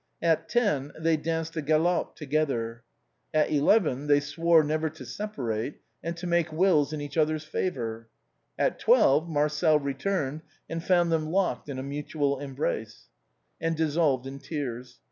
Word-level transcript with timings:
At 0.23 0.49
ten, 0.49 0.91
they 0.99 1.15
danced 1.15 1.53
the 1.53 1.61
galop 1.61 2.15
together. 2.15 2.81
At 3.35 3.51
eleven, 3.51 4.07
they 4.07 4.19
swore 4.19 4.63
never 4.63 4.89
to 4.89 5.05
separate, 5.05 5.79
and 6.01 6.17
to 6.17 6.25
make 6.25 6.51
wills 6.51 6.91
in 6.91 6.99
each 6.99 7.17
other's 7.17 7.43
favor. 7.43 8.07
At 8.57 8.79
twelve. 8.79 9.29
Marcel 9.29 9.77
returned, 9.77 10.41
and 10.67 10.83
found 10.83 11.11
them 11.11 11.29
locked 11.31 11.69
in 11.69 11.77
a 11.77 11.83
mutual 11.83 12.39
embrace, 12.39 13.09
and 13.61 13.77
dissolved 13.77 14.25
in 14.25 14.39
tears. 14.39 14.99